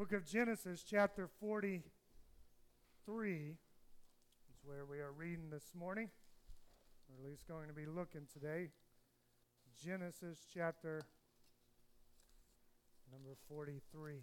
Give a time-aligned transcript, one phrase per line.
[0.00, 1.84] Book of Genesis, chapter 43,
[3.36, 6.08] is where we are reading this morning,
[7.06, 8.70] or at least going to be looking today.
[9.84, 11.02] Genesis, chapter
[13.12, 14.14] number 43.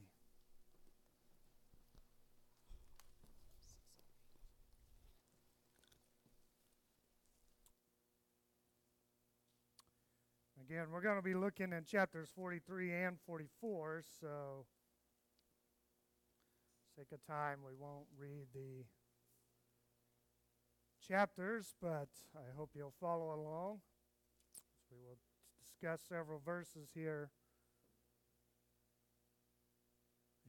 [10.68, 14.66] Again, we're going to be looking in chapters 43 and 44, so
[16.98, 18.84] sake of time, we won't read the
[21.08, 23.82] chapters, but I hope you'll follow along.
[24.90, 25.20] We will
[25.62, 27.30] discuss several verses here.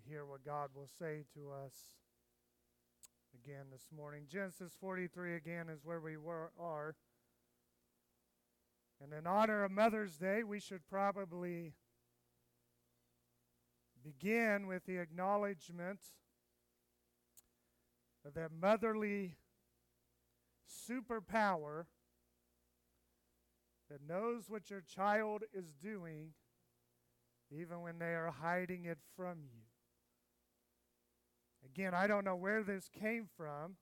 [0.09, 1.75] Hear what God will say to us
[3.35, 4.23] again this morning.
[4.27, 6.95] Genesis 43 again is where we were, are.
[9.03, 11.75] And in honor of Mother's Day, we should probably
[14.03, 16.01] begin with the acknowledgement
[18.25, 19.37] that motherly
[20.69, 21.87] superpower
[23.91, 26.33] that knows what your child is doing
[27.51, 29.63] even when they are hiding it from you.
[31.65, 33.77] Again, I don't know where this came from.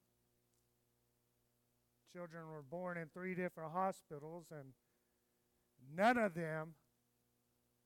[2.12, 4.68] Children were born in three different hospitals, and
[5.94, 6.74] none of them,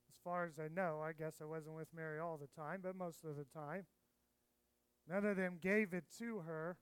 [0.09, 2.97] as far as I know, I guess I wasn't with Mary all the time, but
[2.97, 3.87] most of the time,
[5.11, 6.77] None of them gave it to her.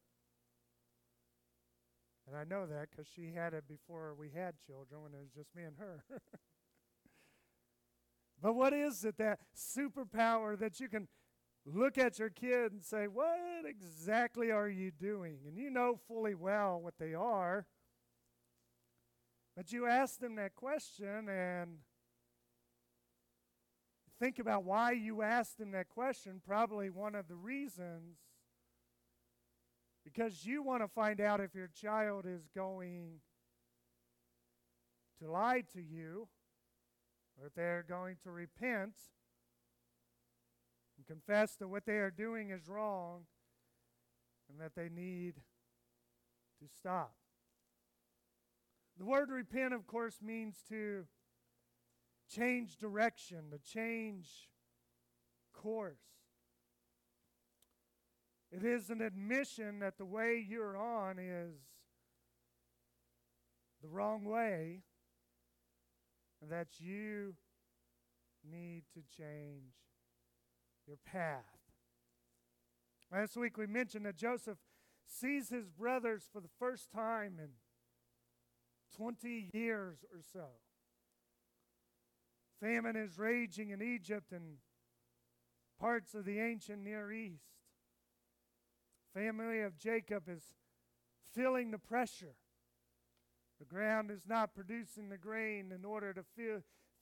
[2.27, 5.33] And I know that because she had it before we had children when it was
[5.35, 6.05] just me and her.
[8.43, 11.09] but what is it, that superpower that you can
[11.65, 15.39] look at your kid and say, What exactly are you doing?
[15.47, 17.67] And you know fully well what they are.
[19.57, 21.79] But you ask them that question and
[24.21, 28.19] think about why you asked him that question, probably one of the reasons
[30.09, 33.21] because you want to find out if your child is going
[35.21, 36.29] to lie to you
[37.39, 38.95] or if they're going to repent
[40.97, 43.25] and confess that what they are doing is wrong
[44.49, 45.35] and that they need
[46.59, 47.15] to stop.
[48.99, 51.05] The word repent, of course, means to
[52.29, 54.49] change direction, to change
[55.53, 55.99] course.
[58.51, 61.55] It is an admission that the way you're on is
[63.83, 64.83] the wrong way,
[66.41, 67.35] and that you
[68.51, 69.75] need to change
[70.87, 71.45] your path.
[73.13, 74.59] Last week we mentioned that Joseph
[75.07, 77.51] sees his brothers for the first time in
[78.97, 80.47] 20 years or so.
[82.61, 84.57] Famine is raging in Egypt and
[85.79, 87.45] parts of the ancient Near East.
[89.15, 90.43] Family of Jacob is
[91.33, 92.35] feeling the pressure.
[93.59, 96.25] The ground is not producing the grain in order to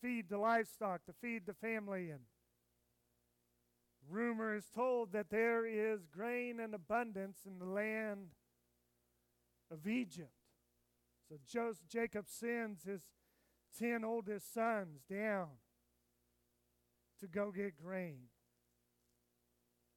[0.01, 2.11] feed the livestock, to feed the family.
[2.11, 2.21] And
[4.09, 8.29] rumor is told that there is grain in abundance in the land
[9.71, 10.31] of Egypt.
[11.29, 13.03] So Joseph, Jacob sends his
[13.79, 15.49] ten oldest sons down
[17.21, 18.29] to go get grain.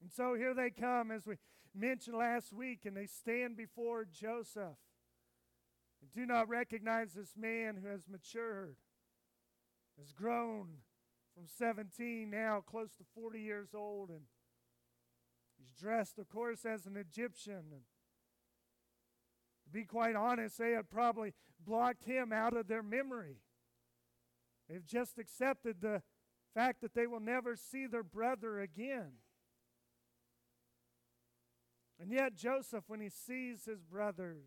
[0.00, 1.36] And so here they come, as we
[1.74, 4.78] mentioned last week, and they stand before Joseph
[6.00, 8.76] and do not recognize this man who has matured,
[9.98, 10.78] has grown
[11.34, 14.22] from 17 now close to 40 years old, and
[15.58, 17.64] he's dressed, of course, as an Egyptian.
[17.70, 17.82] And
[19.64, 23.36] to be quite honest, they had probably blocked him out of their memory.
[24.70, 26.02] They've just accepted the
[26.54, 29.14] fact that they will never see their brother again.
[32.00, 34.46] And yet, Joseph, when he sees his brothers,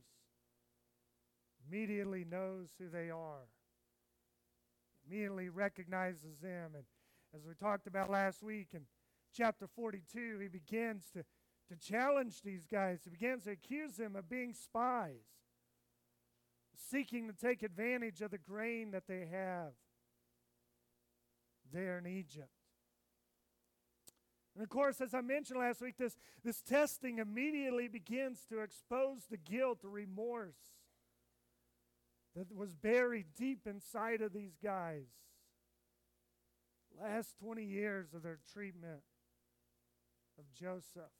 [1.67, 3.49] immediately knows who they are,
[5.05, 6.71] immediately recognizes them.
[6.73, 6.85] And
[7.35, 8.83] as we talked about last week in
[9.35, 11.25] chapter 42, he begins to,
[11.67, 13.01] to challenge these guys.
[13.03, 15.25] He begins to accuse them of being spies,
[16.75, 19.73] seeking to take advantage of the grain that they have
[21.73, 22.49] there in Egypt.
[24.55, 29.25] And of course, as I mentioned last week, this, this testing immediately begins to expose
[29.29, 30.77] the guilt, the remorse
[32.35, 35.07] that was buried deep inside of these guys.
[37.01, 39.01] Last 20 years of their treatment
[40.37, 41.11] of Joseph.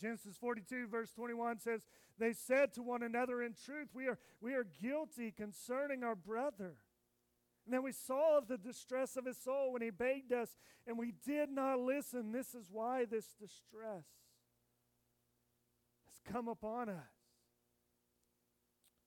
[0.00, 1.86] Genesis 42, verse 21 says,
[2.18, 6.76] They said to one another, In truth, we are, we are guilty concerning our brother.
[7.70, 10.58] And then we saw the distress of his soul when he begged us,
[10.88, 12.32] and we did not listen.
[12.32, 14.06] This is why this distress
[16.08, 16.96] has come upon us.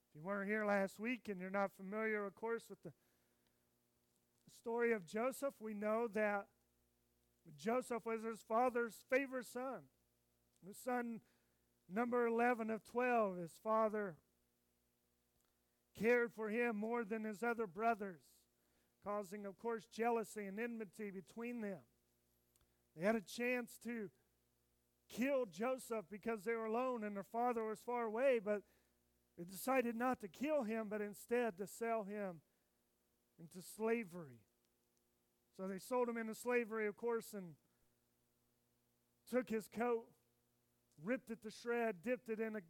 [0.08, 2.94] If you weren't here last week and you're not familiar, of course, with the
[4.58, 6.46] story of Joseph, we know that
[7.58, 9.90] Joseph was his father's favorite son.
[10.66, 11.20] The son
[11.94, 14.16] number 11 of 12, his father
[16.00, 18.22] cared for him more than his other brothers
[19.04, 21.80] causing, of course, jealousy and enmity between them.
[22.96, 24.10] They had a chance to
[25.10, 28.62] kill Joseph because they were alone and their father was far away, but
[29.38, 32.42] they decided not to kill him, but instead to sell him
[33.40, 34.42] into slavery.
[35.58, 37.54] So they sold him into slavery, of course, and
[39.30, 40.06] took his coat,
[41.04, 42.62] ripped it to shred, dipped it in the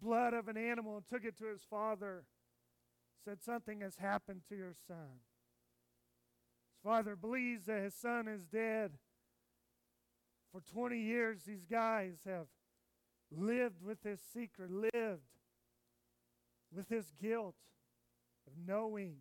[0.00, 2.24] blood of an animal, and took it to his father.
[3.24, 5.20] Said, Something has happened to your son
[6.82, 8.92] father believes that his son is dead.
[10.52, 12.46] For 20 years, these guys have
[13.30, 15.22] lived with this secret, lived
[16.74, 17.54] with this guilt
[18.46, 19.16] of knowing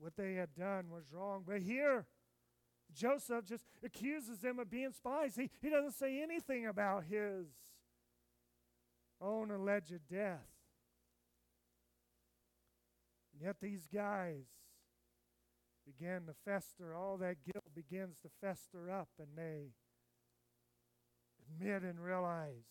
[0.00, 1.44] what they had done was wrong.
[1.46, 2.06] But here,
[2.94, 5.34] Joseph just accuses them of being spies.
[5.36, 7.46] He, he doesn't say anything about his
[9.20, 10.46] own alleged death.
[13.32, 14.44] And yet, these guys
[15.96, 16.94] began to fester.
[16.94, 19.72] All that guilt begins to fester up, and they
[21.48, 22.66] admit and realize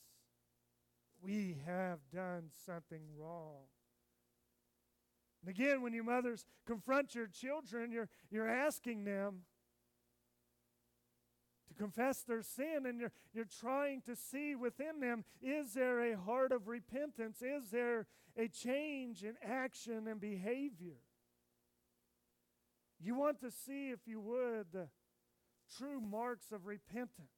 [1.22, 3.64] we have done something wrong.
[5.42, 9.42] And again, when your mothers confront your children, you're, you're asking them
[11.68, 16.18] to confess their sin, and you're, you're trying to see within them is there a
[16.18, 17.42] heart of repentance?
[17.42, 18.06] Is there
[18.38, 20.98] a change in action and behavior?
[23.00, 24.88] You want to see, if you would, the
[25.78, 27.30] true marks of repentance.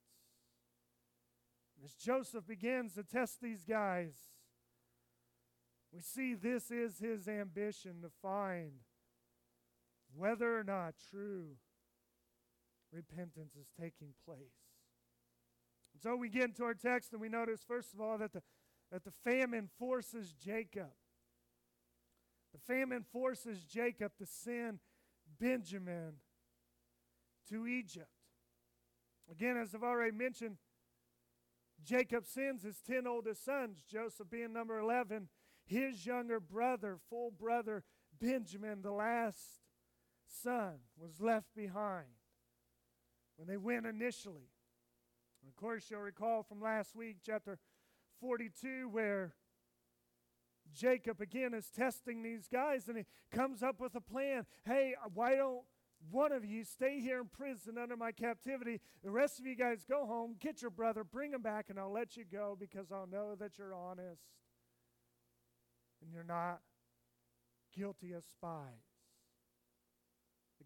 [1.83, 4.13] As Joseph begins to test these guys,
[5.93, 8.71] we see this is his ambition to find
[10.15, 11.55] whether or not true
[12.91, 14.37] repentance is taking place.
[15.93, 18.41] And so we get into our text and we notice, first of all, that the,
[18.91, 20.91] that the famine forces Jacob.
[22.53, 24.79] The famine forces Jacob to sin
[25.39, 26.13] Benjamin
[27.49, 28.09] to Egypt.
[29.31, 30.57] Again, as I've already mentioned,
[31.83, 35.29] Jacob sends his 10 oldest sons, Joseph being number 11,
[35.65, 37.83] his younger brother, full brother
[38.19, 39.37] Benjamin, the last
[40.27, 42.07] son, was left behind
[43.37, 44.49] when they went initially.
[45.41, 47.59] And of course, you'll recall from last week, chapter
[48.19, 49.33] 42, where
[50.73, 54.45] Jacob again is testing these guys and he comes up with a plan.
[54.65, 55.61] Hey, why don't
[56.11, 58.79] one of you stay here in prison under my captivity?
[59.03, 61.91] The rest of you guys go home, get your brother, bring him back, and I'll
[61.91, 64.21] let you go because I'll know that you're honest
[66.01, 66.61] and you're not
[67.75, 68.88] guilty of spies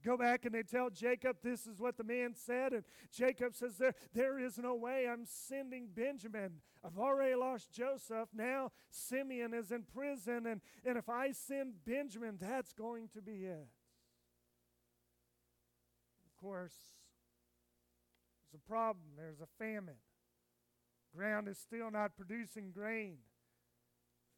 [0.04, 3.78] go back and they tell Jacob this is what the man said, and Jacob says,
[3.78, 6.62] There, there is no way I'm sending Benjamin.
[6.86, 8.30] I've already lost Joseph.
[8.34, 13.46] Now Simeon is in prison, and, and if I send Benjamin, that's going to be
[13.46, 13.68] it.
[16.26, 16.76] Of course,
[18.42, 19.06] there's a problem.
[19.18, 19.96] There's a famine.
[21.16, 23.18] Ground is still not producing grain.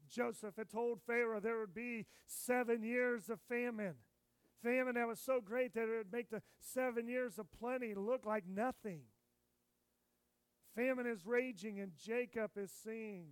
[0.08, 3.96] Joseph had told Pharaoh there would be seven years of famine
[4.64, 8.26] famine that was so great that it would make the seven years of plenty look
[8.26, 9.02] like nothing.
[10.76, 13.28] Famine is raging, and Jacob is seeing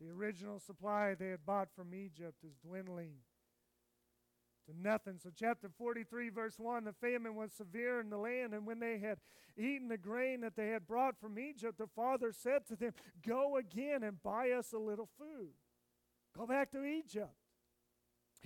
[0.00, 3.14] the original supply they had bought from Egypt is dwindling
[4.66, 5.18] to nothing.
[5.22, 8.98] So, chapter 43, verse 1 the famine was severe in the land, and when they
[8.98, 9.18] had
[9.56, 12.92] eaten the grain that they had brought from Egypt, the father said to them,
[13.26, 15.54] Go again and buy us a little food.
[16.36, 17.34] Go back to Egypt.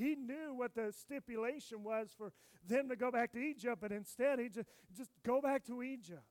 [0.01, 2.33] He knew what the stipulation was for
[2.67, 6.25] them to go back to Egypt, but instead he just, just go back to Egypt.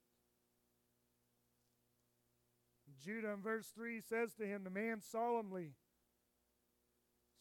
[3.00, 5.74] Judah in verse 3 says to him, The man solemnly,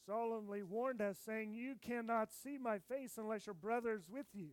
[0.04, 4.50] solemnly warned us, saying, You cannot see my face unless your brother is with you.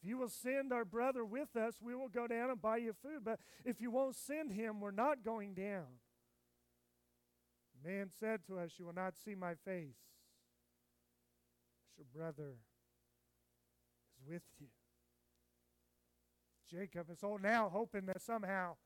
[0.00, 2.94] If you will send our brother with us, we will go down and buy you
[3.02, 3.24] food.
[3.24, 5.98] But if you won't send him, we're not going down.
[7.84, 9.96] Man said to us, You will not see my face.
[11.96, 12.54] Your brother
[14.14, 14.68] is with you.
[16.70, 18.76] Jacob is all now hoping that somehow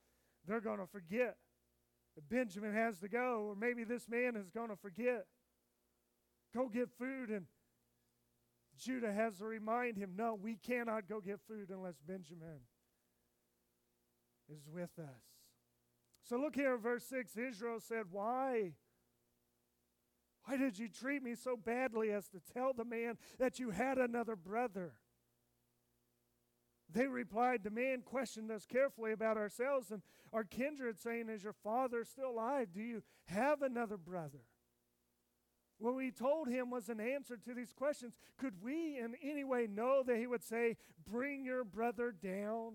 [0.47, 1.37] they're going to forget
[2.15, 5.27] that Benjamin has to go, or maybe this man is going to forget
[6.55, 7.31] go get food.
[7.31, 7.47] And
[8.79, 12.61] Judah has to remind him, no, we cannot go get food unless Benjamin
[14.49, 15.42] is with us.
[16.23, 18.73] So look here, verse 6 Israel said, Why?
[20.45, 23.99] Why did you treat me so badly as to tell the man that you had
[23.99, 24.95] another brother?
[26.93, 30.03] They replied, The man questioned us carefully about ourselves and
[30.33, 32.69] our kindred, saying, Is your father still alive?
[32.73, 34.41] Do you have another brother?
[35.79, 38.17] What we told him was an answer to these questions.
[38.39, 40.77] Could we in any way know that he would say,
[41.09, 42.75] Bring your brother down?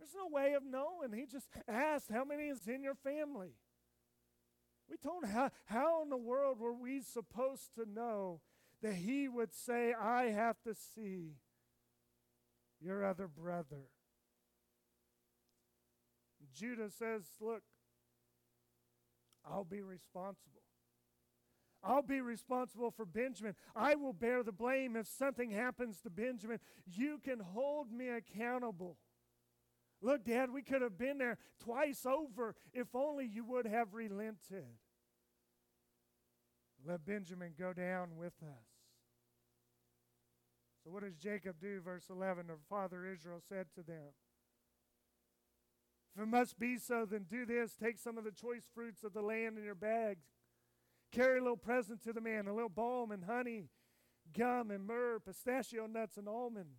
[0.00, 1.12] There's no way of knowing.
[1.12, 3.52] He just asked, How many is in your family?
[4.88, 8.40] We told how, how in the world were we supposed to know
[8.82, 11.34] that he would say, I have to see
[12.80, 13.90] your other brother?
[16.54, 17.62] Judah says, Look,
[19.44, 20.62] I'll be responsible.
[21.82, 23.54] I'll be responsible for Benjamin.
[23.76, 26.58] I will bear the blame if something happens to Benjamin.
[26.86, 28.96] You can hold me accountable.
[30.02, 34.64] Look, Dad, we could have been there twice over if only you would have relented.
[36.86, 38.66] Let Benjamin go down with us.
[40.82, 41.80] So, what does Jacob do?
[41.80, 44.14] Verse 11 The father Israel said to them,
[46.16, 49.12] If it must be so, then do this take some of the choice fruits of
[49.12, 50.24] the land in your bags.
[51.12, 53.68] Carry a little present to the man, a little balm and honey,
[54.32, 56.70] gum and myrrh, pistachio nuts and almond.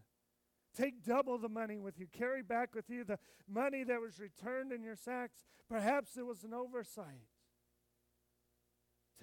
[0.75, 2.07] Take double the money with you.
[2.11, 5.45] Carry back with you the money that was returned in your sacks.
[5.69, 7.27] Perhaps it was an oversight.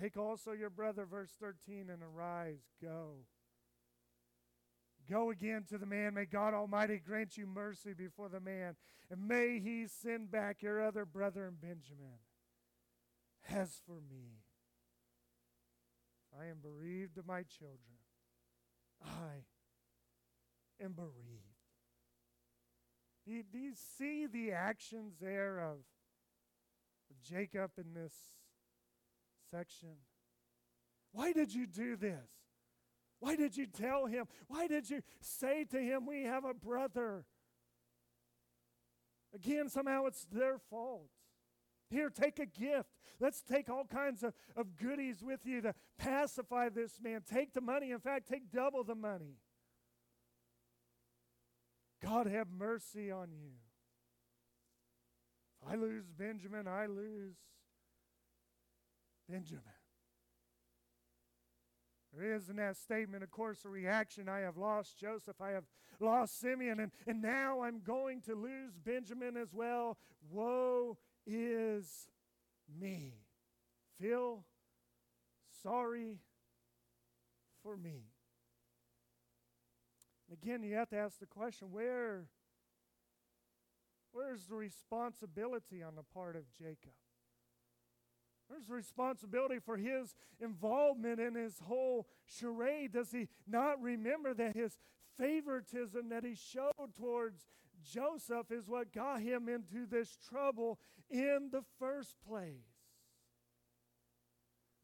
[0.01, 3.25] Take also your brother, verse 13, and arise, go.
[5.11, 6.15] Go again to the man.
[6.15, 8.77] May God Almighty grant you mercy before the man,
[9.11, 12.19] and may he send back your other brother Benjamin.
[13.49, 14.43] As for me,
[16.39, 17.79] I am bereaved of my children.
[19.03, 19.45] I
[20.83, 21.49] am bereaved.
[23.27, 25.77] Do you, see the actions there of
[27.23, 28.15] Jacob in this
[29.51, 29.97] section?
[31.13, 32.27] Why did you do this?
[33.21, 34.27] Why did you tell him?
[34.47, 37.25] Why did you say to him, We have a brother?
[39.35, 41.11] Again, somehow it's their fault.
[41.91, 42.89] Here, take a gift.
[43.21, 47.23] Let's take all kinds of, of goodies with you to pacify this man.
[47.31, 47.91] Take the money.
[47.91, 49.37] In fact, take double the money.
[52.03, 53.51] God have mercy on you.
[55.69, 57.37] I lose Benjamin, I lose
[59.29, 59.63] Benjamin.
[62.17, 64.29] There is in that statement, of course, a reaction.
[64.29, 65.41] I have lost Joseph.
[65.41, 65.65] I have
[66.01, 66.81] lost Simeon.
[66.81, 69.99] And, and now I'm going to lose Benjamin as well.
[70.31, 72.09] Woe is
[72.81, 73.15] me.
[74.01, 74.47] Feel
[75.63, 76.19] sorry
[77.63, 78.07] for me.
[80.33, 82.25] Again, you have to ask the question where,
[84.13, 86.93] where's the responsibility on the part of Jacob?
[88.49, 92.93] Where's the responsibility for his involvement in his whole charade?
[92.93, 94.79] Does he not remember that his
[95.19, 97.47] favoritism that he showed towards
[97.83, 100.79] Joseph is what got him into this trouble
[101.11, 102.68] in the first place?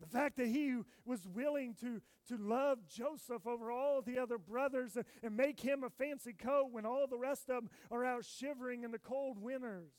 [0.04, 4.96] The fact that he was willing to, to love Joseph over all the other brothers
[4.96, 8.24] and, and make him a fancy coat when all the rest of them are out
[8.24, 9.92] shivering in the cold winters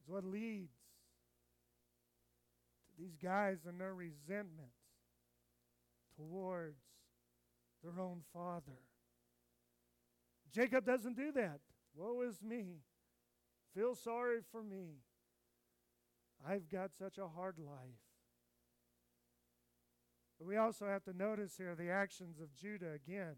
[0.00, 0.72] is what leads
[2.84, 4.72] to these guys and their resentment
[6.16, 6.82] towards
[7.82, 8.78] their own father.
[10.52, 11.60] Jacob doesn't do that.
[11.94, 12.80] Woe is me.
[13.74, 14.98] Feel sorry for me.
[16.46, 18.00] I've got such a hard life.
[20.38, 23.36] But we also have to notice here the actions of Judah again.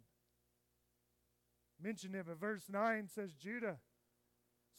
[1.83, 3.79] Mentioned him, but verse 9 says, Judah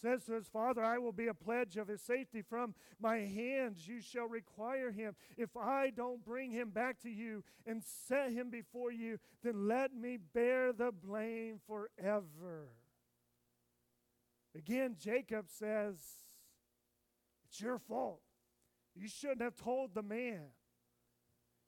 [0.02, 3.88] says to his father, I will be a pledge of his safety from my hands.
[3.88, 5.16] You shall require him.
[5.38, 9.94] If I don't bring him back to you and set him before you, then let
[9.94, 12.70] me bear the blame forever.
[14.56, 15.98] Again, Jacob says,
[17.54, 18.20] it's your fault.
[18.96, 20.46] You shouldn't have told the man.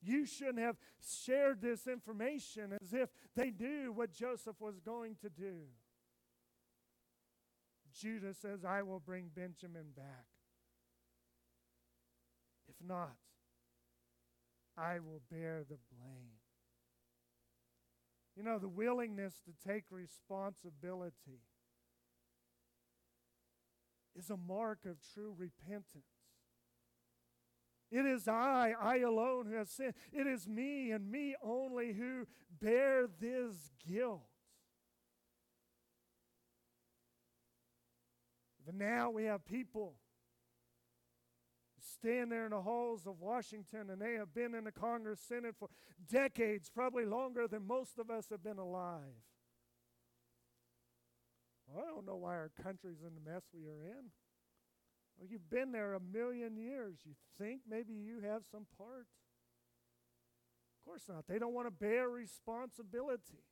[0.02, 0.78] You shouldn't have
[1.24, 5.62] shared this information as if they knew what Joseph was going to do.
[7.94, 10.26] Judah says, I will bring Benjamin back.
[12.68, 13.18] If not,
[14.76, 16.40] I will bear the blame.
[18.36, 21.42] You know, the willingness to take responsibility
[24.16, 26.06] is a mark of true repentance.
[27.92, 29.94] It is I, I alone who have sinned.
[30.12, 32.26] It is me and me only who
[32.60, 34.28] bear this guilt.
[38.66, 39.96] But now we have people
[41.80, 45.56] stand there in the halls of Washington and they have been in the Congress Senate
[45.58, 45.70] for
[46.12, 49.02] decades, probably longer than most of us have been alive.
[51.68, 54.12] Well, I don't know why our country's in the mess we are in.
[55.18, 56.98] Well, you've been there a million years.
[57.06, 59.08] You think maybe you have some part?
[60.80, 61.26] Of course not.
[61.28, 63.44] They don't want to bear responsibility.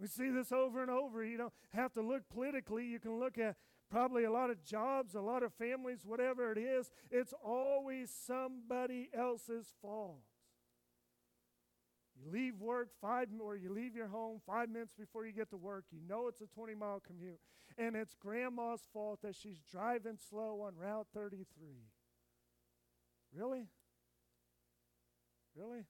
[0.00, 1.24] We see this over and over.
[1.24, 2.86] You don't have to look politically.
[2.86, 3.56] You can look at
[3.90, 6.90] probably a lot of jobs, a lot of families, whatever it is.
[7.10, 10.22] It's always somebody else's fault.
[12.18, 15.56] You leave work five, or you leave your home five minutes before you get to
[15.56, 15.84] work.
[15.90, 17.38] You know it's a 20 mile commute.
[17.76, 21.46] And it's grandma's fault that she's driving slow on Route 33.
[23.32, 23.66] Really?
[25.54, 25.84] Really?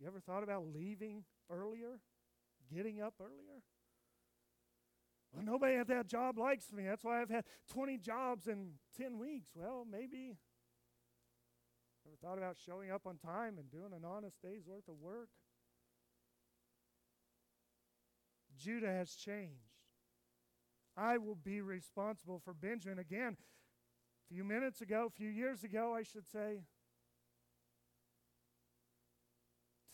[0.00, 2.00] You ever thought about leaving earlier?
[2.74, 3.62] Getting up earlier?
[5.32, 6.84] Well, nobody at that job likes me.
[6.86, 9.50] That's why I've had 20 jobs in 10 weeks.
[9.54, 10.36] Well, maybe.
[12.06, 15.28] Ever thought about showing up on time and doing an honest day's worth of work?
[18.56, 19.74] Judah has changed.
[20.96, 22.98] I will be responsible for Benjamin.
[22.98, 23.36] Again,
[24.30, 26.60] a few minutes ago, a few years ago, I should say,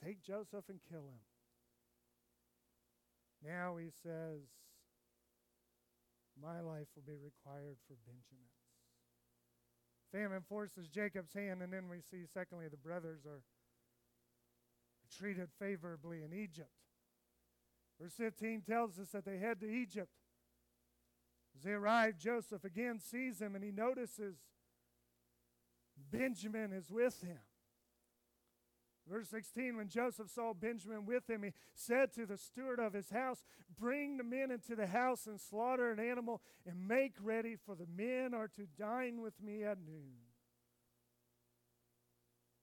[0.05, 1.21] take Joseph and kill him.
[3.45, 4.43] Now he says,
[6.41, 8.62] my life will be required for Benjamin's.
[10.13, 13.43] Famine forces Jacob's hand, and then we see, secondly, the brothers are
[15.19, 16.71] treated favorably in Egypt.
[18.01, 20.11] Verse 15 tells us that they head to Egypt.
[21.57, 24.37] As they arrive, Joseph again sees him and he notices
[26.11, 27.39] Benjamin is with him.
[29.11, 33.11] Verse 16 When Joseph saw Benjamin with him, he said to the steward of his
[33.11, 33.45] house,
[33.79, 37.87] Bring the men into the house and slaughter an animal and make ready, for the
[37.87, 40.15] men are to dine with me at noon.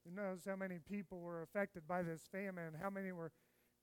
[0.05, 3.31] Who knows how many people were affected by this famine, how many were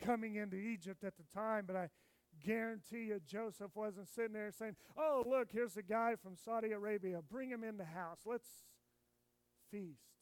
[0.02, 1.90] coming into Egypt at the time, but I
[2.44, 7.20] guarantee you Joseph wasn't sitting there saying, Oh, look, here's a guy from Saudi Arabia.
[7.30, 8.20] Bring him in the house.
[8.24, 8.48] Let's
[9.70, 10.15] feast.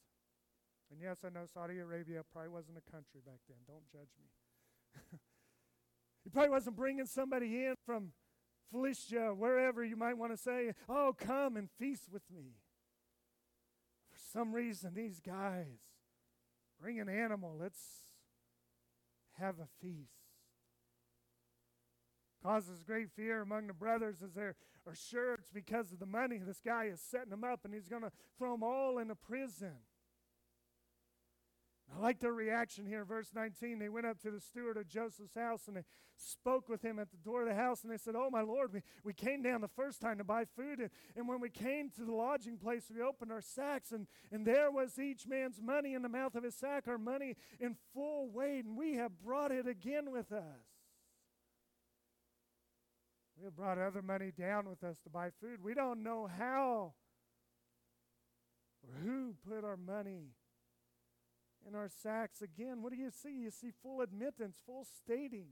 [0.95, 3.57] And yes, I know Saudi Arabia probably wasn't a country back then.
[3.67, 5.19] Don't judge me.
[6.23, 8.13] he probably wasn't bringing somebody in from
[8.71, 12.53] Philistia, wherever you might want to say, Oh, come and feast with me.
[14.09, 15.79] For some reason, these guys
[16.79, 17.57] bring an animal.
[17.59, 18.05] Let's
[19.33, 20.13] have a feast.
[22.41, 24.55] Causes great fear among the brothers as they're
[24.93, 26.39] sure it's because of the money.
[26.41, 29.73] This guy is setting them up and he's going to throw them all into prison.
[31.93, 33.05] I like their reaction here.
[33.05, 35.83] Verse 19 they went up to the steward of Joseph's house and they
[36.17, 38.73] spoke with him at the door of the house and they said, Oh, my Lord,
[38.73, 40.79] we, we came down the first time to buy food.
[40.79, 44.45] And, and when we came to the lodging place, we opened our sacks and, and
[44.45, 48.29] there was each man's money in the mouth of his sack, our money in full
[48.29, 50.75] weight, and we have brought it again with us.
[53.37, 55.61] We have brought other money down with us to buy food.
[55.61, 56.93] We don't know how
[58.81, 60.29] or who put our money
[61.67, 62.81] in our sacks again.
[62.81, 63.31] What do you see?
[63.31, 65.47] You see full admittance, full stating.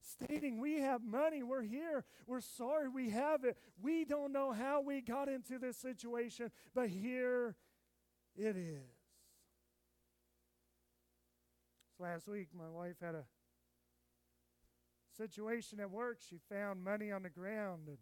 [0.00, 3.56] Stating, we have money, we're here, we're sorry we have it.
[3.80, 7.54] We don't know how we got into this situation, but here
[8.36, 9.02] it is.
[12.02, 13.24] last week, my wife had a
[15.16, 16.18] situation at work.
[16.28, 17.98] She found money on the ground and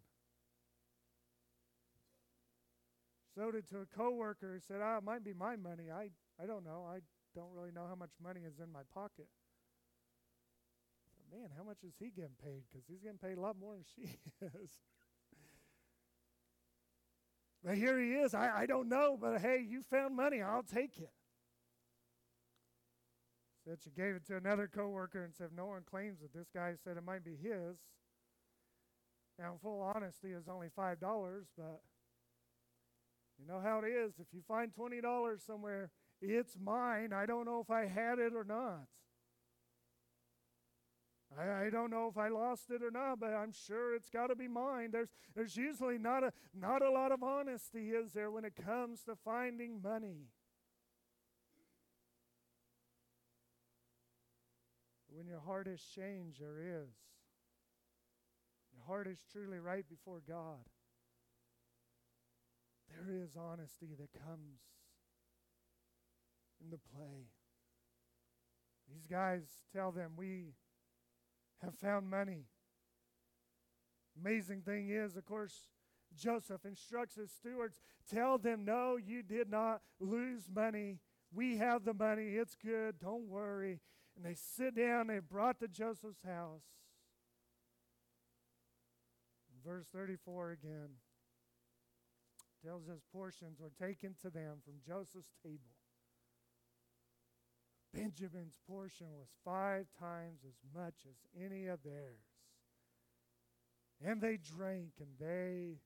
[3.40, 4.55] showed it to a coworker.
[4.55, 5.90] He said, "Ah, it might be my money.
[5.90, 6.11] I
[6.42, 6.87] I don't know.
[6.87, 7.00] I
[7.35, 9.29] don't really know how much money is in my pocket.
[11.16, 12.64] But man, how much is he getting paid?
[12.70, 14.03] Because he's getting paid a lot more than she
[14.42, 14.70] is.
[17.64, 18.35] but here he is.
[18.35, 20.42] I, I don't know, but hey, you found money.
[20.42, 21.12] I'll take it.
[23.64, 26.74] Said she gave it to another coworker and said, no one claims it, this guy
[26.83, 27.76] said it might be his.
[29.38, 30.96] Now, in full honesty, it's only $5,
[31.57, 31.81] but
[33.40, 34.14] you know how it is.
[34.18, 37.12] If you find $20 somewhere, it's mine.
[37.12, 38.87] I don't know if I had it or not.
[41.38, 44.26] I, I don't know if I lost it or not, but I'm sure it's got
[44.26, 44.90] to be mine.
[44.90, 49.03] There's, there's usually not a, not a lot of honesty, is there, when it comes
[49.05, 50.26] to finding money.
[55.09, 56.90] When your heart is changed, there is.
[58.74, 60.64] Your heart is truly right before God.
[62.90, 64.61] There is honesty that comes
[66.62, 67.29] into play.
[68.92, 70.55] These guys tell them, We
[71.62, 72.44] have found money.
[74.20, 75.68] Amazing thing is, of course,
[76.16, 80.98] Joseph instructs his stewards, Tell them, No, you did not lose money.
[81.33, 82.31] We have the money.
[82.35, 82.98] It's good.
[82.98, 83.81] Don't worry.
[84.16, 85.07] And they sit down.
[85.07, 86.64] They brought to Joseph's house.
[89.64, 90.88] Verse 34 again
[92.64, 95.75] tells us portions were taken to them from Joseph's table.
[97.92, 102.23] Benjamin's portion was five times as much as any of theirs.
[104.05, 105.79] And they drank and they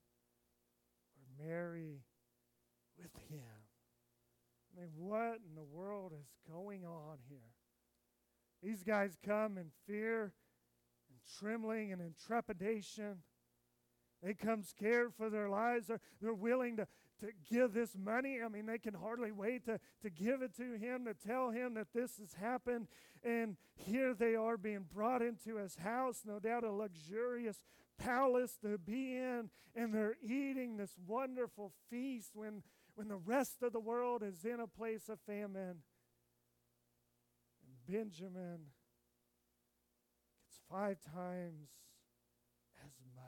[1.16, 2.02] were merry
[2.98, 3.40] with him.
[4.76, 7.38] I mean, what in the world is going on here?
[8.62, 10.32] These guys come in fear
[11.10, 13.22] and trembling and in trepidation.
[14.24, 15.88] They come scared for their lives.
[15.88, 16.87] They're, they're willing to,
[17.20, 18.38] to give this money.
[18.44, 21.74] I mean, they can hardly wait to, to give it to him, to tell him
[21.74, 22.88] that this has happened.
[23.22, 27.60] And here they are being brought into his house, no doubt a luxurious
[27.98, 32.62] palace to be in, and they're eating this wonderful feast when,
[32.94, 35.82] when the rest of the world is in a place of famine.
[37.62, 38.58] And Benjamin
[40.42, 41.70] gets five times
[42.84, 43.24] as much.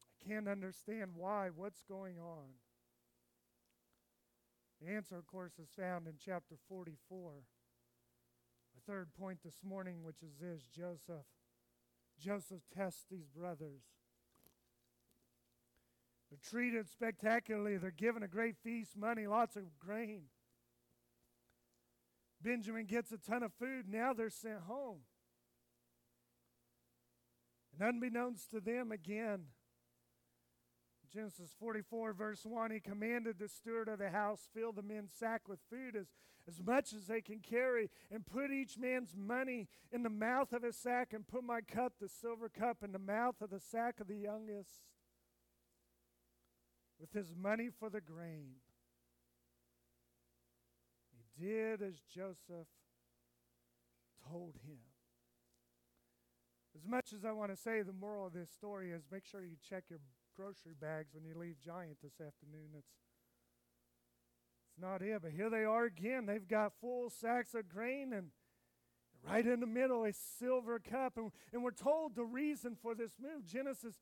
[0.00, 2.54] I can't understand why, what's going on.
[4.80, 7.32] The answer, of course, is found in chapter 44.
[8.76, 11.26] A third point this morning, which is this Joseph
[12.18, 13.82] Joseph tests these brothers.
[16.30, 17.76] They're treated spectacularly.
[17.76, 20.24] They're given a great feast, money, lots of grain.
[22.40, 23.86] Benjamin gets a ton of food.
[23.88, 25.00] Now they're sent home.
[27.72, 29.46] And unbeknownst to them, again,
[31.14, 35.42] Genesis 44, verse 1, he commanded the steward of the house, fill the men's sack
[35.46, 36.08] with food as,
[36.48, 40.64] as much as they can carry, and put each man's money in the mouth of
[40.64, 44.00] his sack, and put my cup, the silver cup, in the mouth of the sack
[44.00, 44.80] of the youngest,
[46.98, 48.56] with his money for the grain.
[51.12, 52.66] He did as Joseph
[54.28, 54.78] told him.
[56.76, 59.44] As much as I want to say, the moral of this story is make sure
[59.44, 60.00] you check your
[60.36, 62.70] grocery bags when you leave Giant this afternoon.
[62.76, 62.88] It's,
[64.68, 65.20] it's not it.
[65.22, 66.26] But here they are again.
[66.26, 68.28] They've got full sacks of grain and
[69.26, 71.16] right in the middle a silver cup.
[71.16, 73.46] And, and we're told the reason for this move.
[73.46, 73.94] Genesis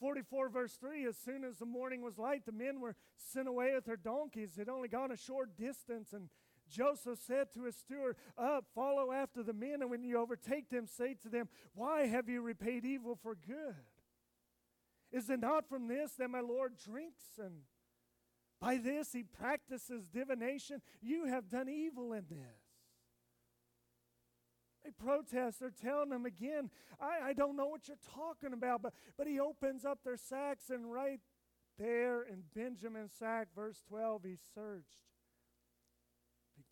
[0.00, 3.72] 44, verse 3 As soon as the morning was light, the men were sent away
[3.74, 4.54] with their donkeys.
[4.54, 6.12] They'd only gone a short distance.
[6.12, 6.28] And
[6.70, 10.86] Joseph said to his steward, Up, follow after the men, and when you overtake them,
[10.86, 13.74] say to them, Why have you repaid evil for good?
[15.14, 17.22] Is it not from this that my Lord drinks?
[17.38, 17.60] And
[18.60, 20.82] by this he practices divination.
[21.00, 22.64] You have done evil in this.
[24.84, 25.60] They protest.
[25.60, 26.68] They're telling him again,
[27.00, 28.82] I, I don't know what you're talking about.
[28.82, 31.20] But, but he opens up their sacks, and right
[31.78, 34.98] there in Benjamin's sack, verse 12, he searched,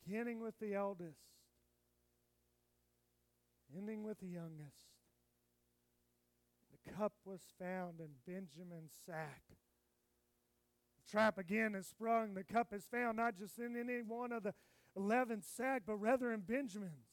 [0.04, 1.20] beginning with the eldest,
[3.74, 4.91] ending with the youngest
[7.02, 9.42] cup was found in Benjamin's sack.
[9.48, 12.34] The trap again is sprung.
[12.34, 14.54] The cup is found not just in any one of the
[14.96, 17.08] 11 sack, but rather in Benjamin's.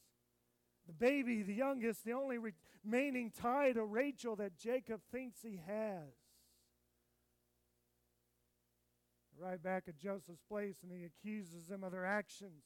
[0.85, 6.13] The baby, the youngest, the only remaining tie to Rachel that Jacob thinks he has.
[9.39, 12.63] Right back at Joseph's place, and he accuses them of their actions.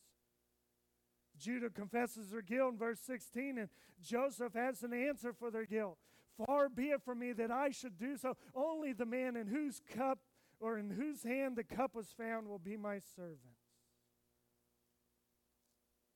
[1.40, 3.70] Judah confesses their guilt in verse 16, and
[4.02, 5.98] Joseph has an answer for their guilt.
[6.38, 8.36] Far be it from me that I should do so.
[8.56, 10.20] Only the man in whose cup
[10.60, 13.40] or in whose hand the cup was found will be my servant.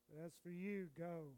[0.09, 1.33] But as for you, go.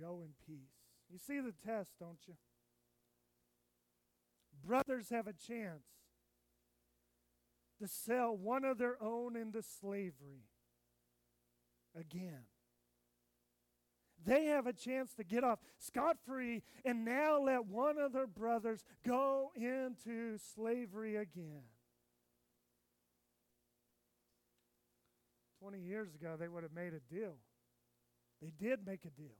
[0.00, 0.76] Go in peace.
[1.10, 2.34] You see the test, don't you?
[4.64, 5.84] Brothers have a chance
[7.80, 10.44] to sell one of their own into slavery
[11.98, 12.44] again.
[14.26, 18.26] They have a chance to get off scot free and now let one of their
[18.26, 21.62] brothers go into slavery again.
[25.60, 27.34] 20 years ago, they would have made a deal.
[28.40, 29.36] They did make a deal.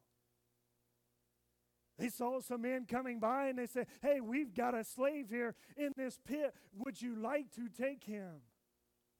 [1.98, 5.54] They saw some men coming by and they said, Hey, we've got a slave here
[5.76, 6.54] in this pit.
[6.76, 8.42] Would you like to take him?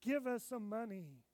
[0.01, 1.25] Give us some money.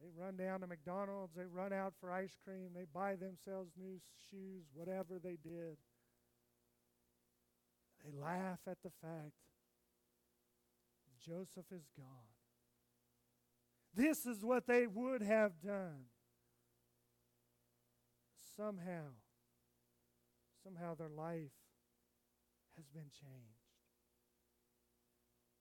[0.00, 3.98] They run down to McDonald's, they run out for ice cream, they buy themselves new
[4.30, 5.76] shoes, whatever they did.
[8.04, 9.32] They laugh at the fact
[11.24, 12.06] Joseph is gone.
[13.94, 16.04] This is what they would have done.
[18.56, 19.14] Somehow,
[20.62, 21.50] somehow their life
[22.76, 23.58] has been changed.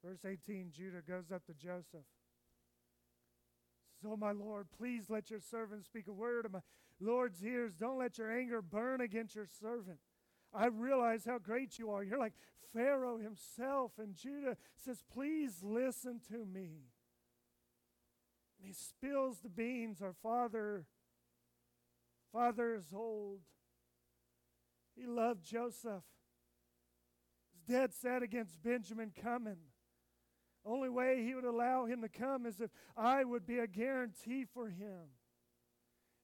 [0.04, 2.06] Verse 18 Judah goes up to Joseph.
[4.02, 6.60] So, my Lord, please let your servant speak a word of my
[7.00, 7.76] Lord's ears.
[7.76, 10.00] Don't let your anger burn against your servant.
[10.54, 12.04] I realize how great you are.
[12.04, 12.34] You're like
[12.74, 13.94] Pharaoh himself.
[13.98, 16.92] And Judah says, Please listen to me.
[18.58, 20.02] And he spills the beans.
[20.02, 20.86] Our father,
[22.32, 23.42] father is old.
[24.96, 26.04] He loved Joseph.
[27.52, 29.58] He's dead set against Benjamin coming.
[30.68, 34.46] Only way he would allow him to come is if I would be a guarantee
[34.46, 35.12] for him.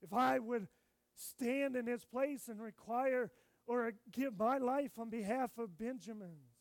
[0.01, 0.67] If I would
[1.15, 3.31] stand in his place and require
[3.65, 6.57] or give my life on behalf of Benjamin's.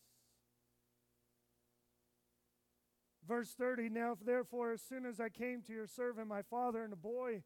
[3.27, 6.93] Verse 30 Now, therefore, as soon as I came to your servant, my father and
[6.93, 7.43] the boy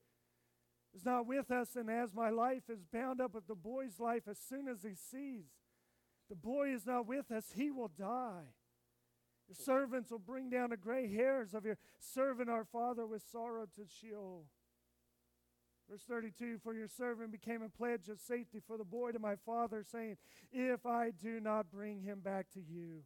[0.94, 4.22] is not with us, and as my life is bound up with the boy's life,
[4.28, 5.46] as soon as he sees
[6.28, 8.55] the boy is not with us, he will die.
[9.48, 13.66] Your servants will bring down the gray hairs of your servant, our father, with sorrow
[13.76, 14.46] to Sheol.
[15.88, 19.36] Verse 32 For your servant became a pledge of safety for the boy to my
[19.46, 20.16] father, saying,
[20.52, 23.02] If I do not bring him back to you,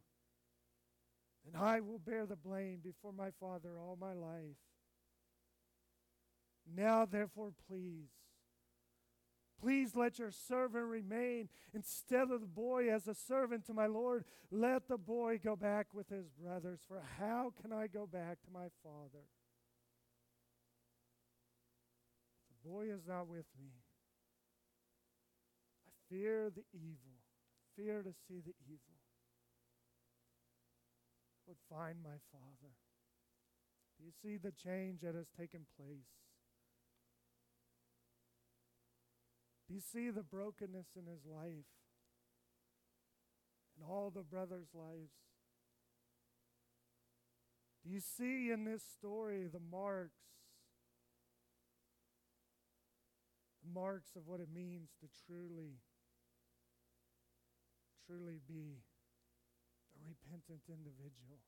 [1.45, 4.57] then I will bear the blame before my father all my life.
[6.75, 8.09] Now, therefore, please,
[9.61, 14.25] please let your servant remain instead of the boy as a servant to my Lord.
[14.49, 18.51] Let the boy go back with his brothers, for how can I go back to
[18.51, 19.25] my father?
[22.63, 23.71] The boy is not with me.
[25.87, 27.19] I fear the evil,
[27.75, 28.97] fear to see the evil.
[31.47, 32.73] Would find my father.
[33.97, 36.30] Do you see the change that has taken place?
[39.71, 41.71] Do you see the brokenness in his life
[43.73, 45.15] and all the brothers' lives?
[47.81, 50.19] Do you see in this story the marks
[53.63, 55.79] The marks of what it means to truly,
[58.07, 58.81] truly be
[59.95, 61.39] a repentant individual.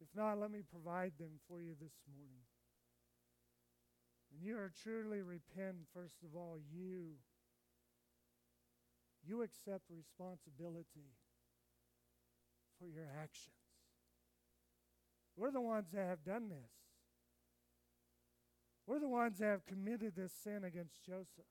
[0.00, 2.51] If not, let me provide them for you this morning.
[4.32, 7.16] When you are truly repent, first of all, you
[9.24, 11.14] you accept responsibility
[12.78, 13.54] for your actions.
[15.36, 16.72] We're the ones that have done this.
[18.86, 21.44] We're the ones that have committed this sin against Joseph.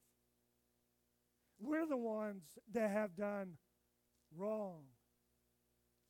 [1.59, 3.53] We're the ones that have done
[4.35, 4.81] wrong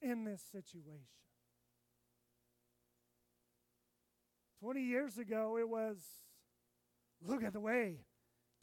[0.01, 1.05] in this situation.
[4.59, 5.97] 20 years ago, it was
[7.25, 8.05] look at the way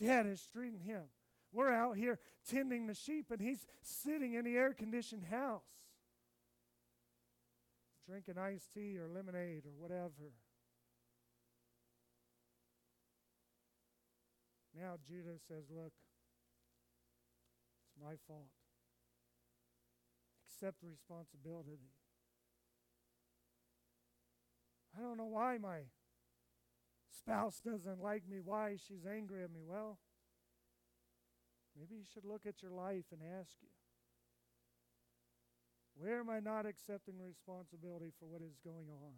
[0.00, 1.02] dad is treating him.
[1.52, 2.18] We're out here
[2.48, 5.62] tending the sheep, and he's sitting in the air conditioned house
[8.08, 10.32] drinking iced tea or lemonade or whatever.
[14.74, 15.92] Now Judah says, Look,
[17.84, 18.48] it's my fault.
[20.46, 21.80] Accept responsibility.
[24.96, 25.80] I don't know why my
[27.18, 29.60] spouse doesn't like me, why she's angry at me.
[29.66, 29.98] Well,
[31.76, 33.68] maybe you should look at your life and ask you
[36.00, 39.14] where am I not accepting responsibility for what is going on?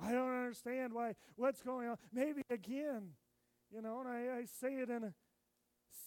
[0.00, 1.96] I don't understand why, what's going on.
[2.12, 3.10] Maybe again,
[3.70, 5.14] you know, and I, I say it in a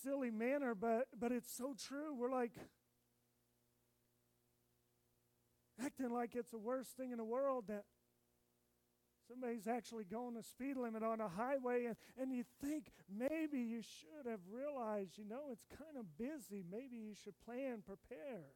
[0.04, 2.16] silly manner, but, but it's so true.
[2.16, 2.54] We're like
[5.84, 7.84] acting like it's the worst thing in the world that
[9.32, 13.82] somebody's actually going the speed limit on a highway and, and you think maybe you
[13.82, 16.64] should have realized, you know, it's kind of busy.
[16.70, 18.52] Maybe you should plan, prepare.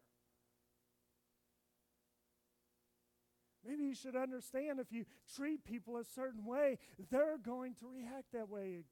[3.65, 6.77] Maybe you should understand if you treat people a certain way,
[7.09, 8.83] they're going to react that way.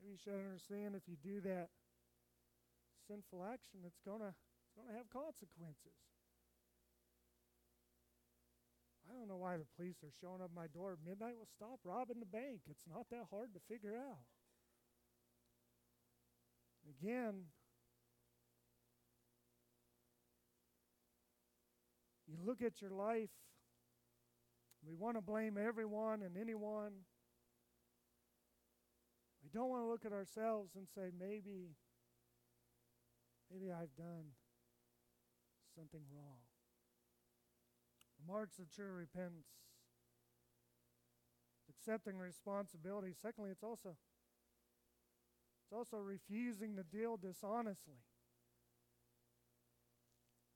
[0.00, 1.68] Maybe you should understand if you do that
[3.06, 6.17] sinful action, it's gonna it's gonna have consequences.
[9.08, 11.34] I don't know why the police are showing up my door at midnight.
[11.36, 12.60] Well, stop robbing the bank.
[12.68, 14.20] It's not that hard to figure out.
[17.00, 17.48] Again,
[22.28, 23.30] You look at your life,
[24.86, 26.92] we want to blame everyone and anyone.
[29.42, 31.70] We don't want to look at ourselves and say, maybe,
[33.50, 34.36] maybe I've done
[35.74, 36.47] something wrong.
[38.18, 39.46] The marks of true repentance.
[41.70, 43.14] Accepting responsibility.
[43.20, 43.96] Secondly, it's also
[45.68, 48.00] it's also refusing to deal dishonestly.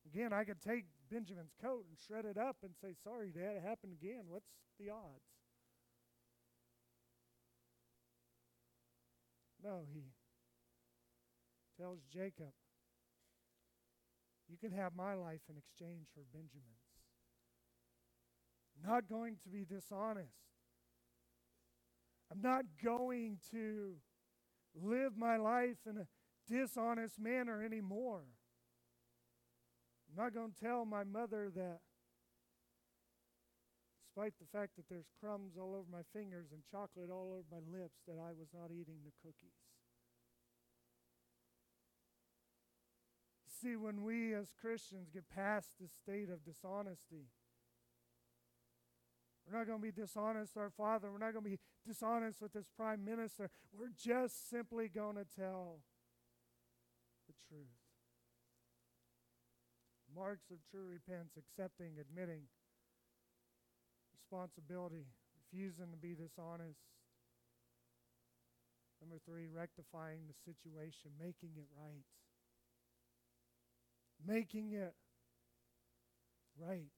[0.07, 3.62] Again, I could take Benjamin's coat and shred it up and say, Sorry, Dad, it
[3.62, 4.25] happened again.
[4.27, 4.48] What's
[4.81, 5.29] the odds?
[9.62, 10.03] No, he
[11.79, 12.53] tells Jacob,
[14.48, 16.82] You can have my life in exchange for Benjamin's.
[18.85, 20.35] Not going to be dishonest.
[22.31, 23.95] I'm not going to
[24.75, 26.07] live my life in a
[26.49, 28.25] dishonest manner anymore.
[30.09, 31.79] I'm not going to tell my mother that,
[34.05, 37.79] despite the fact that there's crumbs all over my fingers and chocolate all over my
[37.79, 39.57] lips, that I was not eating the cookies.
[43.47, 47.29] See, when we as Christians get past this state of dishonesty,
[49.46, 51.11] we're not going to be dishonest with our Father.
[51.11, 53.50] We're not going to be dishonest with this Prime Minister.
[53.76, 55.81] We're just simply going to tell
[57.26, 57.66] the truth.
[60.14, 62.42] Marks of true repentance accepting, admitting
[64.14, 66.78] responsibility, refusing to be dishonest.
[69.00, 72.05] Number three, rectifying the situation, making it right.
[74.24, 74.94] Making it
[76.61, 76.92] right.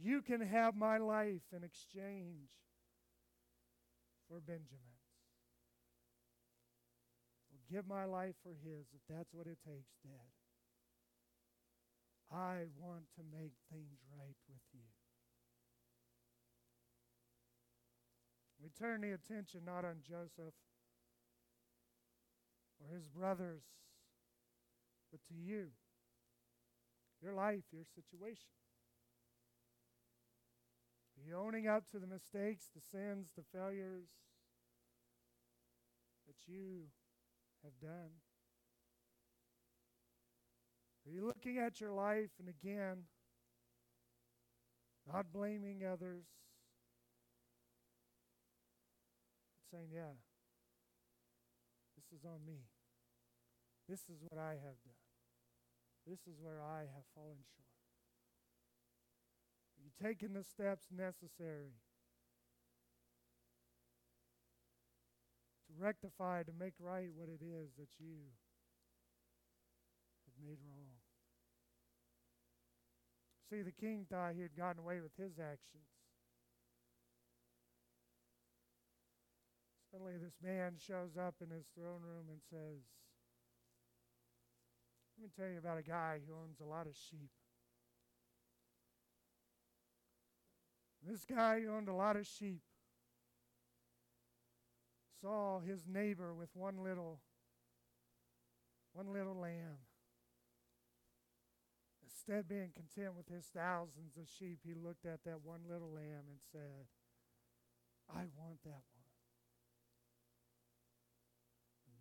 [0.00, 2.50] You can have my life in exchange
[4.28, 5.04] for Benjamin's.
[7.50, 10.32] Well, give my life for his if that's what it takes, Dad.
[12.32, 14.80] I want to make things right with you.
[18.60, 20.54] We turn the attention not on Joseph
[22.80, 23.62] or his brothers,
[25.12, 25.68] but to you,
[27.22, 28.63] your life, your situation.
[31.32, 34.08] Owning up to the mistakes, the sins, the failures
[36.26, 36.88] that you
[37.62, 38.10] have done?
[41.06, 43.04] Are you looking at your life and again,
[45.12, 46.24] not blaming others,
[49.54, 50.16] but saying, yeah,
[51.96, 52.60] this is on me.
[53.88, 55.04] This is what I have done.
[56.06, 57.73] This is where I have fallen short.
[60.02, 61.72] Taking the steps necessary
[65.66, 68.30] to rectify, to make right what it is that you
[70.26, 70.98] have made wrong?
[73.50, 75.86] See, the king thought he had gotten away with his actions.
[79.92, 82.82] Suddenly, this man shows up in his throne room and says,
[85.14, 87.30] Let me tell you about a guy who owns a lot of sheep.
[91.06, 92.62] This guy owned a lot of sheep
[95.20, 97.20] saw his neighbor with one little
[98.92, 99.78] one little lamb
[102.24, 105.92] Instead, of being content with his thousands of sheep, he looked at that one little
[105.92, 106.88] lamb and said,
[108.08, 109.04] I want that one.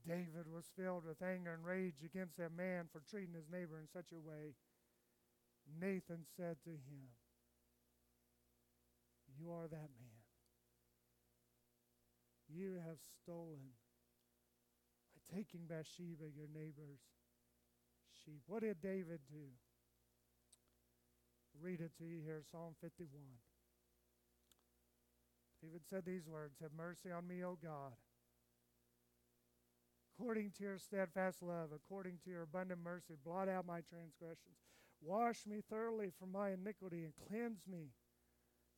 [0.08, 3.88] David was filled with anger and rage against that man for treating his neighbor in
[3.92, 4.56] such a way.
[5.68, 7.12] Nathan said to him,
[9.40, 10.22] You are that man.
[12.48, 13.74] You have stolen
[15.14, 17.02] by taking Bathsheba, your neighbor's
[18.26, 18.42] sheep.
[18.48, 19.54] What did David do?
[21.62, 23.22] read it to you here Psalm 51.
[25.62, 27.94] David said these words Have mercy on me, O God.
[30.18, 34.58] According to your steadfast love, according to your abundant mercy, blot out my transgressions.
[35.02, 37.90] Wash me thoroughly from my iniquity and cleanse me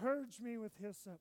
[0.00, 1.20] Purge me with hyssop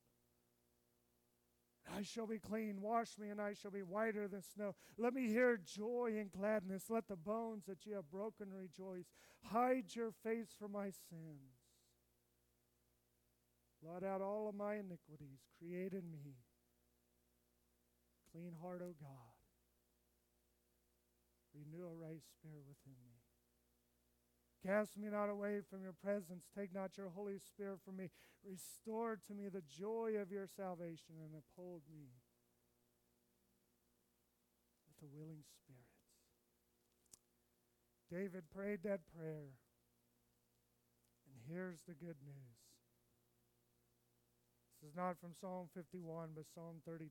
[1.90, 2.82] I shall be clean.
[2.82, 4.76] Wash me, and I shall be whiter than snow.
[4.98, 6.90] Let me hear joy and gladness.
[6.90, 9.08] Let the bones that you have broken rejoice.
[9.44, 11.58] Hide your face from my sins.
[13.84, 15.40] Blot out all of my iniquities.
[15.60, 16.36] Create in me
[18.32, 19.36] clean heart, O God.
[21.54, 23.31] Renew a right spirit within me.
[24.66, 26.45] Cast me not away from your presence.
[26.55, 28.09] Take not your Holy Spirit from me.
[28.45, 32.14] Restore to me the joy of your salvation and uphold me
[34.88, 35.82] with a willing spirit.
[38.12, 39.57] David prayed that prayer.
[41.26, 42.62] And here's the good news.
[44.82, 47.09] This is not from Psalm 51, but Psalm 32.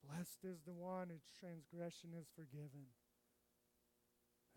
[0.00, 2.88] Blessed is the one whose transgression is forgiven,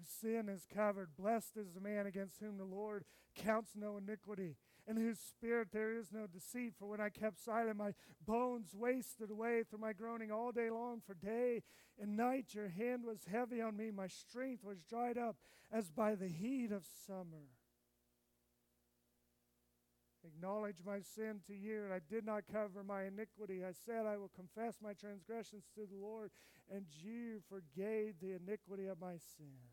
[0.02, 1.16] sin is covered.
[1.18, 3.04] Blessed is the man against whom the Lord
[3.36, 4.56] counts no iniquity,
[4.88, 6.74] in whose spirit there is no deceit.
[6.78, 7.94] For when I kept silent, my
[8.26, 11.02] bones wasted away through my groaning all day long.
[11.06, 11.64] For day
[12.02, 15.38] and night your hand was heavy on me, my strength was dried up
[15.72, 17.50] as by the heat of summer.
[20.26, 23.64] Acknowledge my sin to you, and I did not cover my iniquity.
[23.66, 26.32] I said, I will confess my transgressions to the Lord,
[26.74, 29.73] and you forgave the iniquity of my sin.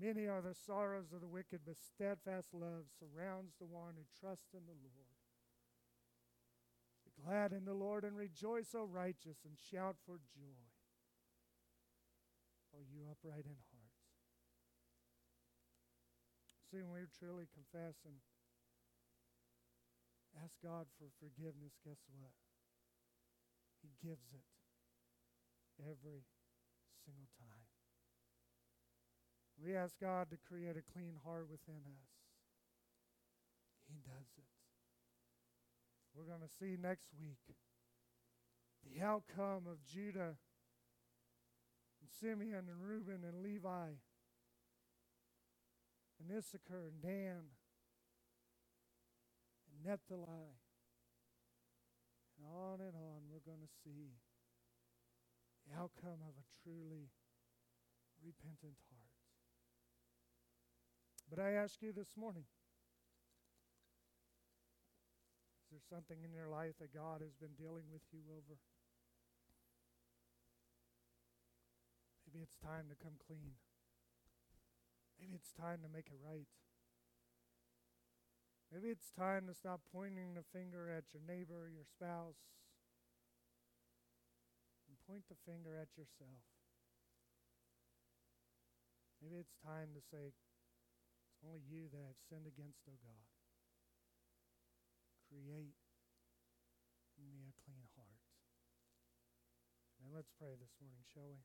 [0.00, 4.52] Many are the sorrows of the wicked, but steadfast love surrounds the one who trusts
[4.52, 5.14] in the Lord.
[7.06, 10.66] Be glad in the Lord and rejoice, O righteous, and shout for joy,
[12.74, 13.94] O you upright in heart.
[16.74, 18.18] See, when we truly confess and
[20.42, 22.34] ask God for forgiveness, guess what?
[23.78, 24.42] He gives it
[25.78, 26.26] every
[27.06, 27.53] single time.
[29.64, 32.12] We ask God to create a clean heart within us.
[33.88, 34.44] He does it.
[36.14, 37.56] We're going to see next week
[38.84, 40.36] the outcome of Judah
[42.00, 43.96] and Simeon and Reuben and Levi
[46.20, 47.48] and Issachar and Dan
[49.72, 50.60] and Naphtali.
[52.36, 54.20] And on and on, we're going to see
[55.66, 57.08] the outcome of a truly
[58.22, 59.03] repentant heart.
[61.28, 62.44] But I ask you this morning
[65.64, 68.58] is there something in your life that God has been dealing with you over?
[72.26, 73.58] Maybe it's time to come clean.
[75.18, 76.50] Maybe it's time to make it right.
[78.74, 82.42] Maybe it's time to stop pointing the finger at your neighbor, your spouse,
[84.90, 86.42] and point the finger at yourself.
[89.22, 90.34] Maybe it's time to say,
[91.44, 93.28] only you that I have sinned against, O God.
[95.28, 95.76] Create
[97.20, 98.24] in me a clean heart.
[100.00, 101.44] And let's pray this morning, shall we?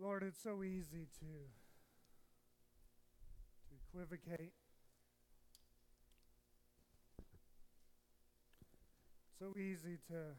[0.00, 1.50] Lord, it's so easy to
[3.66, 4.52] to equivocate.
[9.38, 10.34] So easy to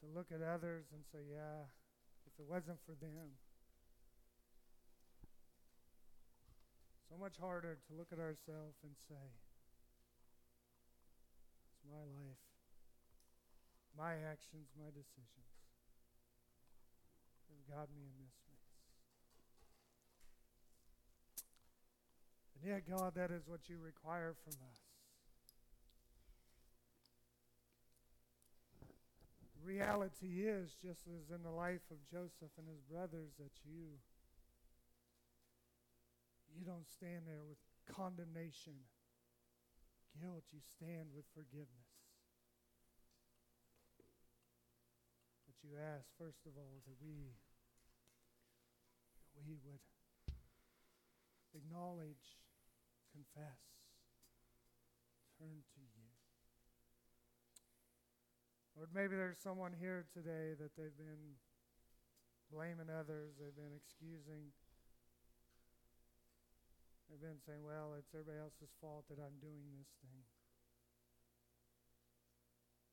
[0.00, 1.68] to look at others and say, yeah,
[2.26, 3.36] if it wasn't for them.
[7.08, 9.26] So much harder to look at ourselves and say,
[11.68, 12.42] it's my life,
[13.96, 15.50] my actions, my decisions
[17.50, 18.66] have got me in this mess.
[22.56, 24.89] And yet, God, that is what you require from us.
[29.70, 34.02] Reality is, just as in the life of Joseph and his brothers, that you
[36.50, 38.74] you don't stand there with condemnation,
[40.18, 40.42] guilt.
[40.50, 41.86] You stand with forgiveness.
[45.46, 47.30] But you ask, first of all, that we
[49.38, 49.86] that we would
[51.54, 52.42] acknowledge,
[53.14, 53.62] confess,
[55.38, 55.99] turn to you.
[58.80, 61.36] Lord, maybe there's someone here today that they've been
[62.48, 64.56] blaming others, they've been excusing.
[67.04, 70.24] They've been saying, well, it's everybody else's fault that I'm doing this thing.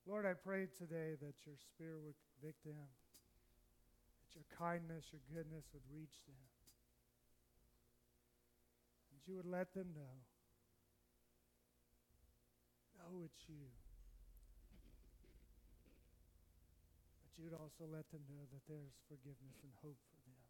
[0.04, 2.92] Lord, I pray today that your Spirit would convict them,
[4.28, 6.44] that your kindness, your goodness would reach them.
[9.16, 10.20] That you would let them know.
[13.00, 13.72] Know it's you.
[17.38, 20.42] You'd also let them know that there's forgiveness and hope for them.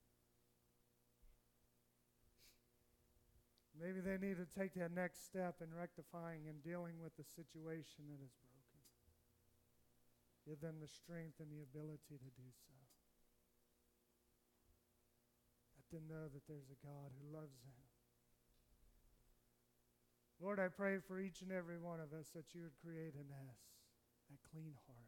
[3.76, 8.10] Maybe they need to take that next step in rectifying and dealing with the situation
[8.10, 8.82] that is broken.
[10.48, 12.74] Give them the strength and the ability to do so.
[15.76, 17.78] Let them know that there's a God who loves them.
[20.40, 23.28] Lord, I pray for each and every one of us that you would create in
[23.30, 23.60] us
[24.30, 25.07] that clean heart.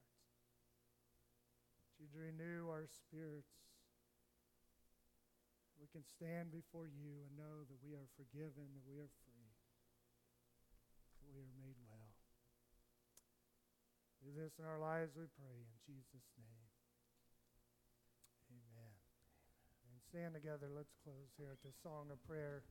[2.00, 3.60] You'd renew our spirits
[5.80, 9.48] we can stand before you and know that we are forgiven, that we are free,
[11.24, 12.12] that we are made well.
[14.20, 16.68] Do this in our lives, we pray, in Jesus' name.
[18.52, 18.92] Amen.
[19.88, 20.68] And stand together.
[20.68, 22.68] Let's close here at this song of prayer,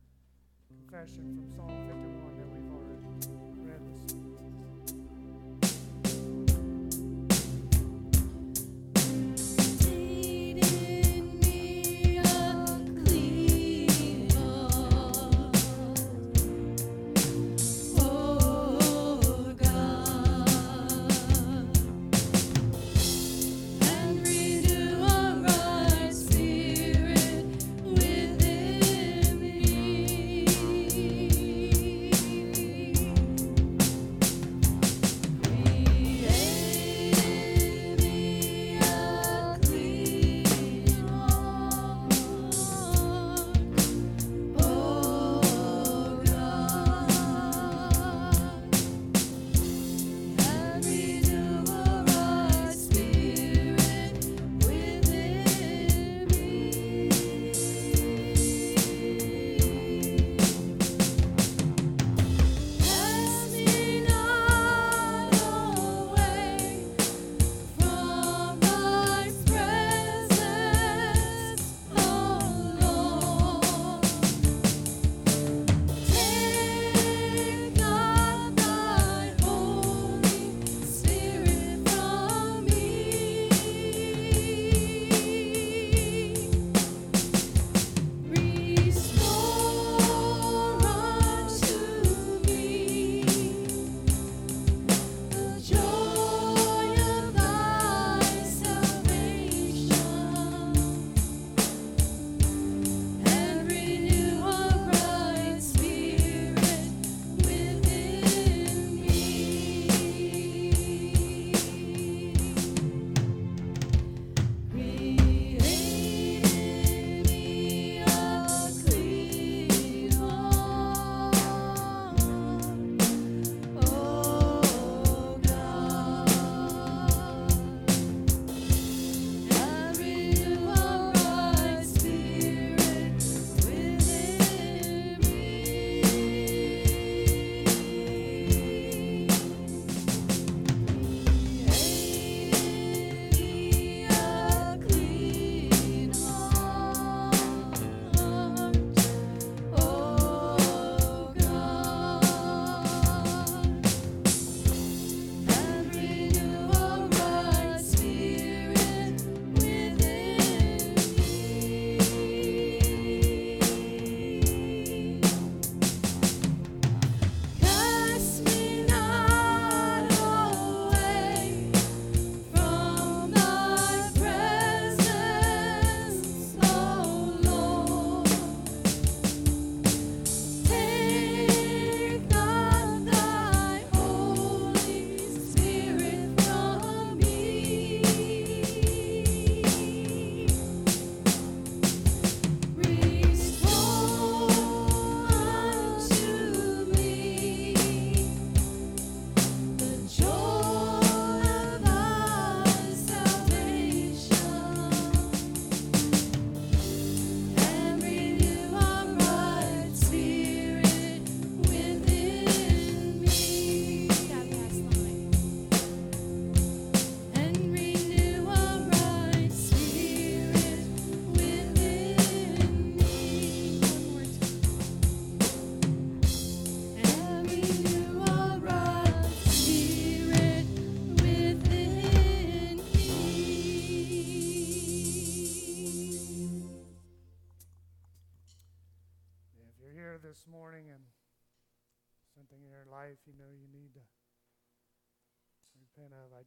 [0.69, 3.09] confession from Psalm 51 that we've already
[3.65, 4.78] read this morning.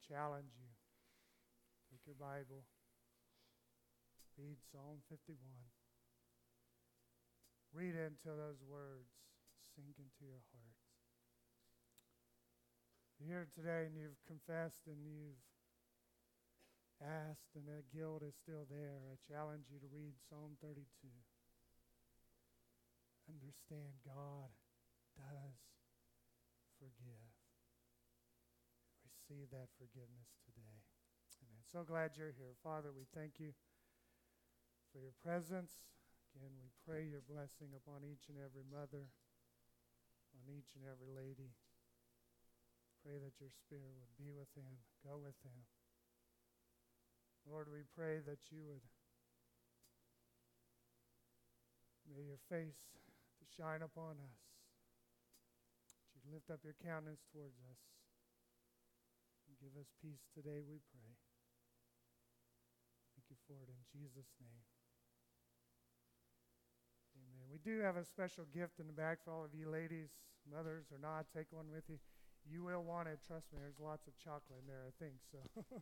[0.09, 0.71] Challenge you.
[1.91, 2.65] Take your Bible,
[4.39, 5.39] read Psalm 51.
[7.73, 9.13] Read until those words
[9.73, 10.77] sink into your heart.
[13.17, 15.41] You're here today and you've confessed and you've
[17.03, 20.87] asked and that guilt is still there, I challenge you to read Psalm 32.
[23.31, 24.51] Understand God
[25.17, 25.57] does
[26.79, 27.32] forgive.
[29.33, 30.77] Receive that forgiveness today.
[31.41, 31.65] Amen.
[31.65, 32.53] So glad you're here.
[32.61, 33.57] Father, we thank you
[34.93, 35.89] for your presence.
[36.37, 39.09] Again, we pray your blessing upon each and every mother,
[40.37, 41.49] on each and every lady.
[43.01, 45.65] Pray that your spirit would be with them, go with them.
[47.49, 48.85] Lord, we pray that you would
[52.05, 53.01] may your face
[53.41, 54.41] to shine upon us.
[56.13, 57.81] That you lift up your countenance towards us.
[59.63, 61.15] Give us peace today, we pray.
[63.15, 64.67] Thank you for it in Jesus' name.
[67.15, 67.47] Amen.
[67.47, 70.11] We do have a special gift in the back for all of you ladies,
[70.51, 71.31] mothers or not.
[71.31, 72.03] Take one with you.
[72.43, 73.23] You will want it.
[73.23, 75.23] Trust me, there's lots of chocolate in there, I think.
[75.31, 75.39] So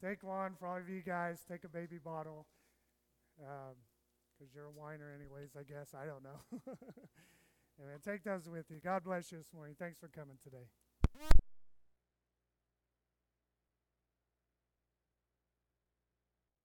[0.00, 1.40] Take one for all of you guys.
[1.50, 2.46] Take a baby bottle.
[3.36, 5.90] Because um, you're a whiner, anyways, I guess.
[5.92, 6.38] I don't know.
[7.92, 8.76] and take those with you.
[8.82, 9.74] God bless you this morning.
[9.78, 10.70] Thanks for coming today.